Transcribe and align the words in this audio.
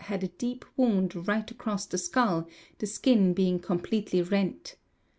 had 0.05 0.23
a 0.23 0.27
deep 0.29 0.65
wound 0.75 1.27
right 1.27 1.51
across 1.51 1.85
the 1.85 1.95
skull, 1.99 2.47
the 2.79 2.87
skin 2.87 3.35
being 3.35 3.59
completely 3.59 4.19
rent. 4.19 4.75